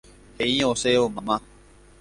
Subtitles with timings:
[0.39, 1.37] He'i osẽvo mamá.